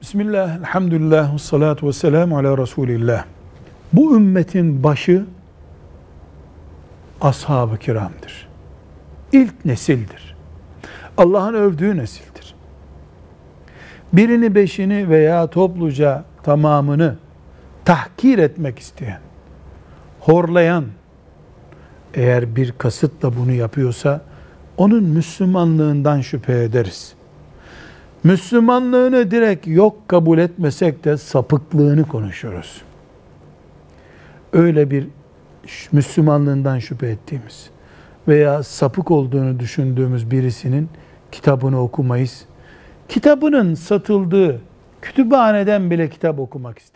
[0.00, 3.24] Bismillah, elhamdülillah, salatu ve selamu ala Resulillah.
[3.92, 5.26] Bu ümmetin başı
[7.20, 8.48] ashab-ı kiramdır.
[9.32, 10.36] İlk nesildir.
[11.16, 12.54] Allah'ın övdüğü nesildir.
[14.12, 17.16] Birini beşini veya topluca tamamını
[17.84, 19.20] tahkir etmek isteyen,
[20.20, 20.84] horlayan,
[22.14, 24.20] eğer bir kasıtla bunu yapıyorsa,
[24.76, 27.14] onun Müslümanlığından şüphe ederiz.
[28.24, 32.82] Müslümanlığını direkt yok kabul etmesek de sapıklığını konuşuyoruz.
[34.52, 35.06] Öyle bir
[35.92, 37.70] Müslümanlığından şüphe ettiğimiz
[38.28, 40.88] veya sapık olduğunu düşündüğümüz birisinin
[41.32, 42.44] kitabını okumayız.
[43.08, 44.60] Kitabının satıldığı
[45.02, 46.90] kütüphaneden bile kitap okumak istemiyoruz.